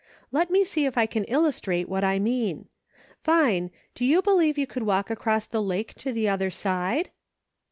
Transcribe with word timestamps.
Let 0.31 0.49
me 0.49 0.65
see 0.65 0.87
if 0.87 0.97
I 0.97 1.05
can 1.05 1.25
illustrate 1.25 1.87
what 1.87 2.03
I 2.03 2.17
mean. 2.17 2.65
Vine, 3.21 3.69
do 3.93 4.03
you 4.03 4.23
believe 4.23 4.57
you 4.57 4.65
could 4.65 4.81
walk 4.81 5.11
across 5.11 5.45
the 5.45 5.61
lake 5.61 5.93
to 5.97 6.11
the 6.11 6.27
other 6.27 6.49
side 6.49 7.11